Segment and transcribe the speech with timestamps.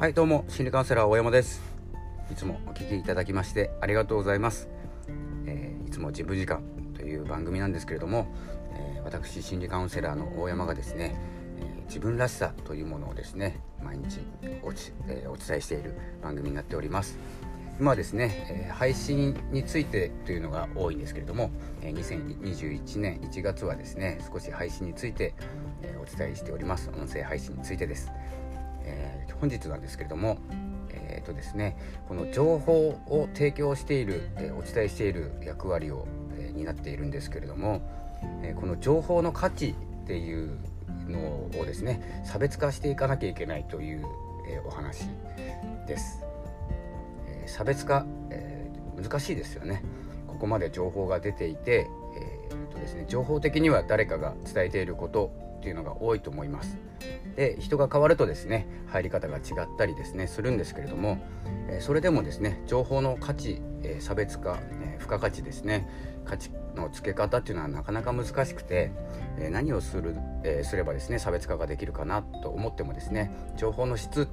[0.00, 1.60] はいどうも心理カウンセラー大山です。
[2.32, 4.70] いつもお聞きいただきましてありがとうございます、
[5.44, 6.62] えー、いつも自分時間
[6.94, 8.26] という番組なんですけれども、
[8.72, 11.20] えー、私心理カウンセラーの大山がですね、
[11.58, 14.20] えー、自分らしさというものをですね毎日
[14.62, 17.18] おち、えお伝えしている番組になっております。
[17.78, 21.50] 今ですね、え配信についてというのが多いんですけれども、
[21.82, 25.34] え2021年1月はですね少し配信について、
[25.82, 26.90] えお伝えしております。
[26.90, 28.10] 音声配信についてです。
[28.84, 30.38] えー、本日なんですけれども、
[30.90, 31.76] えーとですね、
[32.08, 37.82] この情報を提供している、えー、お伝えしている役割を、えー、担っているんですけれども、
[38.42, 40.58] えこの情報の価値っていう
[41.08, 41.18] の
[41.58, 44.04] をですね差別化していかなきゃいけないという、
[44.48, 45.04] えお話
[45.86, 46.22] です、
[47.26, 49.82] え差別化、え難しいですよね。
[50.26, 51.86] ここまで情報が出ていて、
[52.16, 56.78] えーとですね、情報的には誰かが伝えていることっていうのが多いと思います。
[57.36, 59.42] で人が変わるとですね入り方が違っ
[59.78, 61.18] たりですねするんですけれども、
[61.68, 65.88] えそれでもですね情報の価値、え差別化、え付加価値ですね
[66.24, 68.90] 価値の付け方っていうのはなかなか難しくて、
[69.38, 74.28] え何をする、えすればですね差別化ができるかなと思ってもですね情報の質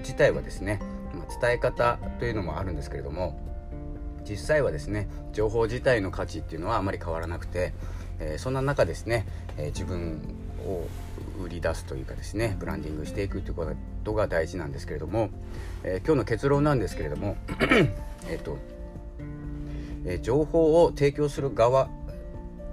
[0.00, 0.80] 自体はですね、
[1.14, 3.40] ま、伝え方というのもあるんですけれども
[4.28, 7.72] 実際はですね情報自体の価値っていうのはあまり変わらなくて、
[8.20, 10.20] え、そんな中ですね、え、自分
[10.68, 10.88] を
[11.42, 13.66] 売り出すというかですねブランディングしていくというこ
[14.04, 15.30] とが大事なんですけれども、
[15.82, 17.36] えー、今日の結論なんですけれども
[18.28, 18.58] えっと、
[20.04, 21.88] えー、情報を提供する側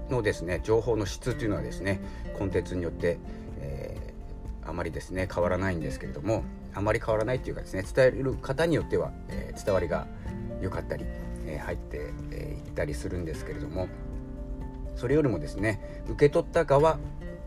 [0.10, 2.00] のですね情報の質というのはですね
[2.38, 3.18] コンテンツによって、
[3.62, 10.08] えー、あまりですね変わらないんですけれどもあまり変わらないというかですね伝える方によっては、え、伝わりが
[10.62, 11.06] 良かったり、
[11.48, 12.00] え、入ってい、
[12.32, 13.88] えー、ったりするんですけれども
[14.96, 17.00] それよりもですね受け取った側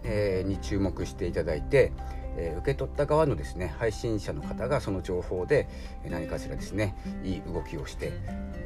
[0.09, 1.93] え、に注目していただいて、
[2.37, 5.69] え、受け取った側のですね配信者の方がその情報で
[6.09, 8.13] 何かしらですねいい動きをして、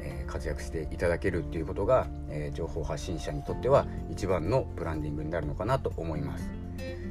[0.01, 6.49] え、活躍していただけるっていうことが、え情報発信者にとっては一番のブランディングになるのかなと思います。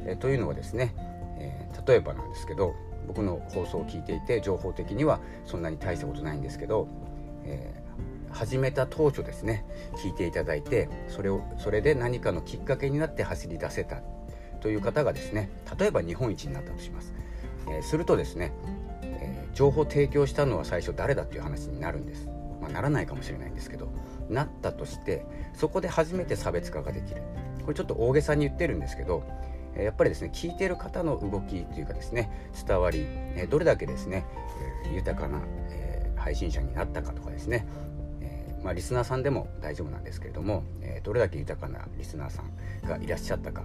[0.06, 0.94] えというのはですね、
[1.38, 2.74] え例えばなんですけど
[3.06, 6.88] 僕の放送を聞いていて情報的にはそんなに大したことないんですけど、
[7.44, 7.82] え
[8.32, 9.64] 始めた当初ですね
[9.96, 14.00] 聞いていただいてそれをそれで何かのきっかけになって走り出せた
[14.62, 17.12] という方がですね例えば日本一になったとします、
[17.68, 18.52] えー、するとですね、
[19.02, 22.28] えー、情報提供したのは最初誰だっていう話になるんです、
[22.60, 23.92] まあ、ならないかもしれないんですけど
[24.30, 27.22] なったとしてそこで初めて差別化ができる。
[27.62, 29.22] これちょっと大げさに言ってるんですけど
[29.76, 33.06] やっぱりですね聞いてる方の動きというかですね伝わり
[33.48, 34.26] どれだけですね
[34.92, 35.40] 豊かな
[36.16, 37.66] 配信者になったかとかですね
[38.62, 40.62] まあ、リスナーさんでも大丈夫なんですけれども、
[41.02, 43.62] どれだけ豊かなリスナーさんがいらっしゃったか、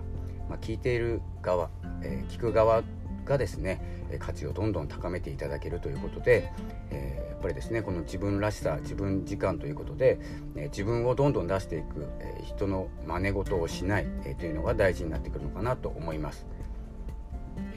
[0.50, 1.70] まあ、聞いている側、
[2.02, 2.84] えー、聞く側
[3.26, 3.82] がですね
[4.20, 6.52] 価値をどんどん高めていただけるということで、
[6.92, 10.20] えー、やっぱりですねこの自分らしさ自分時間ということで、
[10.56, 16.46] えー、自分をどんどん出していく、えー、人の真似事をしない、え、というのが大事になってくるのかなと思います。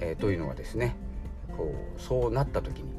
[0.00, 0.94] え、というのはですね
[1.56, 2.92] こうそうなった時に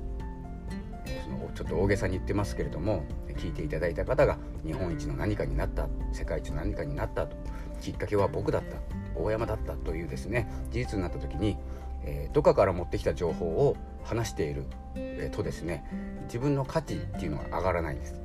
[1.06, 3.06] えそのちょっと大げさに言ってますけれども
[3.36, 7.36] 聞いていただいた方が日本一の何かになった世界一の何かになったと
[7.81, 8.78] きっかけは僕だった
[9.24, 11.58] 大山だったというですね事実になった時に、
[12.04, 14.66] えー、どっかから持ってきた情報を話している、
[14.96, 15.86] えー、とですね
[16.26, 18.22] 自分の価値っていうのは上がらないんです。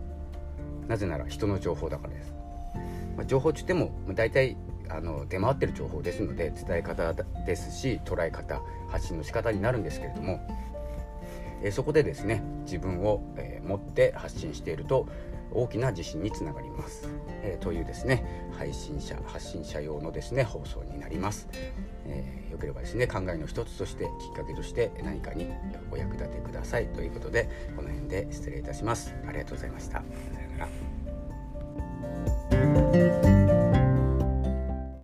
[0.89, 2.33] なぜなら人の情報だからです、
[3.17, 4.57] まあ、情報って言っても大体
[4.89, 10.41] あの出回ってる情報ですので伝え方ですし捉え方発信の仕方になるんですけれども
[11.63, 15.09] えそこでですね自分を、え持って発信していると
[15.53, 17.09] 大きな地震につながります、
[17.43, 21.49] えー、というですね配信者発信者用のですね放送になります、
[22.05, 25.51] えー、よければですね考えの一つとしてきっかけとして何かに
[25.91, 26.89] お役立てください。
[26.89, 29.15] ということでこの辺で失礼いたします。
[29.27, 29.99] ありがとうございました。
[29.99, 30.07] さよ
[30.55, 30.67] うな
[33.23, 33.26] ら。